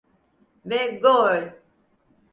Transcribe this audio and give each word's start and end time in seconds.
Ve 0.65 0.99
gol! 1.03 1.51